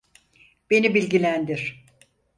Beni 0.71 0.93
bilgilendir. 0.93 1.85